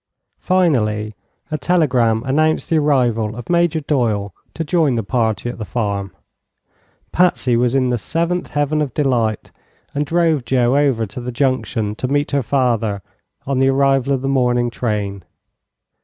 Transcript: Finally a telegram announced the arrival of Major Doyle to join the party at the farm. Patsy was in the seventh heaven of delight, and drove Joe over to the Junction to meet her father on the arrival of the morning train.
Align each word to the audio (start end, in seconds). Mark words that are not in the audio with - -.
Finally 0.39 1.13
a 1.51 1.59
telegram 1.59 2.23
announced 2.25 2.71
the 2.71 2.77
arrival 2.79 3.35
of 3.35 3.51
Major 3.51 3.81
Doyle 3.81 4.33
to 4.55 4.63
join 4.63 4.95
the 4.95 5.03
party 5.03 5.47
at 5.47 5.59
the 5.59 5.63
farm. 5.63 6.11
Patsy 7.11 7.55
was 7.55 7.75
in 7.75 7.89
the 7.89 7.99
seventh 7.99 8.47
heaven 8.49 8.81
of 8.81 8.95
delight, 8.95 9.51
and 9.93 10.03
drove 10.03 10.43
Joe 10.43 10.75
over 10.75 11.05
to 11.05 11.21
the 11.21 11.31
Junction 11.31 11.93
to 11.97 12.07
meet 12.07 12.31
her 12.31 12.41
father 12.41 13.03
on 13.45 13.59
the 13.59 13.67
arrival 13.67 14.11
of 14.13 14.23
the 14.23 14.27
morning 14.27 14.71
train. 14.71 15.21